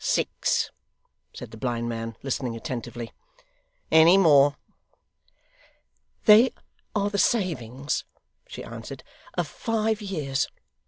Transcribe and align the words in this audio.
'Six,' 0.00 0.72
said 1.32 1.52
the 1.52 1.56
blind 1.56 1.88
man, 1.88 2.16
listening 2.24 2.56
attentively. 2.56 3.12
'Any 3.92 4.18
more?' 4.18 4.56
'They 6.24 6.50
are 6.96 7.10
the 7.10 7.16
savings,' 7.16 8.04
she 8.48 8.64
answered, 8.64 9.04
'of 9.34 9.46
five 9.46 10.02
years. 10.02 10.48